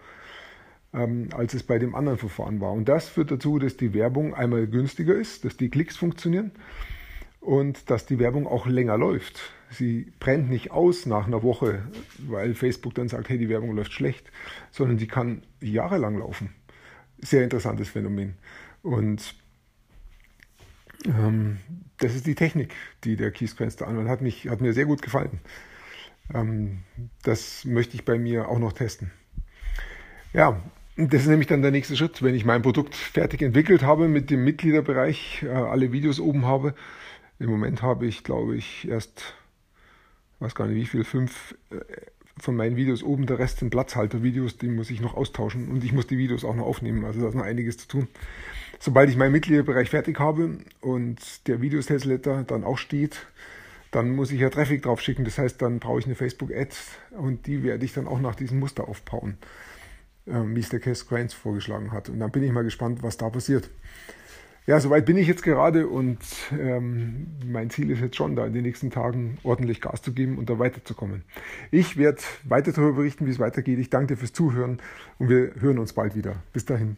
ähm, 0.93 1.29
als 1.33 1.53
es 1.53 1.63
bei 1.63 1.77
dem 1.77 1.93
anderen 1.93 2.17
Verfahren 2.17 2.61
war. 2.61 2.71
Und 2.71 2.87
das 2.87 3.09
führt 3.09 3.31
dazu, 3.31 3.59
dass 3.59 3.77
die 3.77 3.93
Werbung 3.93 4.33
einmal 4.33 4.65
günstiger 4.65 5.13
ist, 5.13 5.43
dass 5.45 5.57
die 5.57 5.69
Klicks 5.69 5.97
funktionieren 5.97 6.51
und 7.41 7.89
dass 7.89 8.05
die 8.05 8.19
Werbung 8.19 8.47
auch 8.47 8.65
länger 8.65 8.97
läuft. 8.97 9.41
Sie 9.71 10.11
brennt 10.19 10.49
nicht 10.49 10.71
aus 10.71 11.05
nach 11.05 11.27
einer 11.27 11.43
Woche, 11.43 11.83
weil 12.27 12.53
Facebook 12.53 12.95
dann 12.95 13.09
sagt, 13.09 13.29
hey, 13.29 13.37
die 13.37 13.49
Werbung 13.49 13.75
läuft 13.75 13.93
schlecht, 13.93 14.31
sondern 14.71 14.97
die 14.97 15.07
kann 15.07 15.43
jahrelang 15.59 16.17
laufen. 16.17 16.53
Sehr 17.19 17.43
interessantes 17.43 17.89
Phänomen. 17.89 18.35
Und 18.83 19.35
ähm, 21.05 21.57
das 21.97 22.15
ist 22.15 22.27
die 22.27 22.35
Technik, 22.35 22.73
die 23.03 23.15
der 23.15 23.31
Keysquence 23.31 23.75
da 23.75 23.85
anwendet. 23.85 24.11
Hat, 24.11 24.21
mich, 24.21 24.47
hat 24.49 24.61
mir 24.61 24.73
sehr 24.73 24.85
gut 24.85 25.01
gefallen. 25.01 25.39
Ähm, 26.33 26.79
das 27.23 27.65
möchte 27.65 27.95
ich 27.95 28.05
bei 28.05 28.17
mir 28.17 28.47
auch 28.49 28.59
noch 28.59 28.73
testen. 28.73 29.11
Ja, 30.33 30.61
das 30.97 31.23
ist 31.23 31.27
nämlich 31.27 31.47
dann 31.47 31.61
der 31.61 31.71
nächste 31.71 31.95
Schritt. 31.95 32.21
Wenn 32.21 32.35
ich 32.35 32.45
mein 32.45 32.61
Produkt 32.61 32.95
fertig 32.95 33.41
entwickelt 33.41 33.83
habe, 33.83 34.07
mit 34.07 34.29
dem 34.29 34.43
Mitgliederbereich 34.43 35.43
äh, 35.43 35.49
alle 35.49 35.91
Videos 35.91 36.19
oben 36.19 36.45
habe, 36.45 36.73
im 37.39 37.49
Moment 37.49 37.81
habe 37.81 38.05
ich, 38.05 38.23
glaube 38.23 38.55
ich, 38.55 38.87
erst, 38.87 39.33
weiß 40.39 40.53
gar 40.53 40.67
nicht 40.67 40.75
wie 40.75 40.85
viel, 40.85 41.03
fünf 41.03 41.55
äh, 41.71 41.79
von 42.37 42.55
meinen 42.55 42.75
Videos 42.75 43.03
oben. 43.03 43.25
Der 43.25 43.39
Rest 43.39 43.59
sind 43.59 43.71
Platzhalter-Videos, 43.71 44.57
die 44.57 44.67
muss 44.67 44.89
ich 44.89 45.01
noch 45.01 45.15
austauschen 45.15 45.69
und 45.69 45.83
ich 45.83 45.91
muss 45.91 46.07
die 46.07 46.17
Videos 46.17 46.43
auch 46.43 46.55
noch 46.55 46.65
aufnehmen. 46.65 47.05
Also 47.05 47.21
da 47.21 47.29
ist 47.29 47.35
noch 47.35 47.43
einiges 47.43 47.77
zu 47.77 47.87
tun. 47.87 48.07
Sobald 48.83 49.11
ich 49.11 49.15
meinen 49.15 49.31
Mitgliederbereich 49.31 49.91
fertig 49.91 50.19
habe 50.19 50.57
und 50.81 51.47
der 51.47 51.61
Videosales-Letter 51.61 52.43
dann 52.45 52.63
auch 52.63 52.79
steht, 52.79 53.27
dann 53.91 54.09
muss 54.09 54.31
ich 54.31 54.39
ja 54.39 54.49
Traffic 54.49 54.81
drauf 54.81 55.01
schicken. 55.01 55.23
Das 55.23 55.37
heißt, 55.37 55.61
dann 55.61 55.77
brauche 55.77 55.99
ich 55.99 56.07
eine 56.07 56.15
Facebook-Ad 56.15 56.75
und 57.11 57.45
die 57.45 57.61
werde 57.61 57.85
ich 57.85 57.93
dann 57.93 58.07
auch 58.07 58.19
nach 58.19 58.33
diesem 58.33 58.57
Muster 58.57 58.89
aufbauen, 58.89 59.37
ähm, 60.25 60.55
wie 60.55 60.61
es 60.61 60.69
der 60.69 60.79
Cass 60.79 61.07
Grants 61.07 61.35
vorgeschlagen 61.35 61.91
hat. 61.91 62.09
Und 62.09 62.19
dann 62.19 62.31
bin 62.31 62.41
ich 62.41 62.51
mal 62.51 62.63
gespannt, 62.63 63.03
was 63.03 63.17
da 63.17 63.29
passiert. 63.29 63.69
Ja, 64.65 64.79
soweit 64.79 65.05
bin 65.05 65.17
ich 65.17 65.27
jetzt 65.27 65.43
gerade 65.43 65.87
und 65.87 66.17
ähm, 66.51 67.27
mein 67.45 67.69
Ziel 67.69 67.91
ist 67.91 68.01
jetzt 68.01 68.15
schon, 68.15 68.35
da 68.35 68.47
in 68.47 68.53
den 68.53 68.63
nächsten 68.63 68.89
Tagen 68.89 69.37
ordentlich 69.43 69.79
Gas 69.79 70.01
zu 70.01 70.11
geben 70.11 70.39
und 70.39 70.49
da 70.49 70.57
weiterzukommen. 70.57 71.23
Ich 71.69 71.97
werde 71.97 72.21
weiter 72.45 72.71
darüber 72.71 72.93
berichten, 72.93 73.27
wie 73.27 73.31
es 73.31 73.39
weitergeht. 73.39 73.77
Ich 73.77 73.91
danke 73.91 74.15
dir 74.15 74.17
fürs 74.17 74.33
Zuhören 74.33 74.81
und 75.19 75.29
wir 75.29 75.51
hören 75.59 75.77
uns 75.77 75.93
bald 75.93 76.15
wieder. 76.15 76.37
Bis 76.51 76.65
dahin. 76.65 76.97